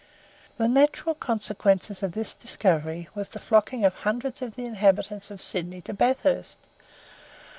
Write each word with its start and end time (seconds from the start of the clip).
The 0.57 0.67
natural 0.67 1.13
consequences 1.13 2.01
of 2.01 2.13
this 2.13 2.33
discovery 2.33 3.07
was 3.13 3.29
the 3.29 3.39
flocking 3.39 3.85
of 3.85 3.93
hundreds 3.93 4.41
of 4.41 4.55
the 4.55 4.65
inhabitants 4.65 5.29
of 5.29 5.39
Sydney 5.39 5.81
to 5.81 5.93
Bathurst. 5.93 6.57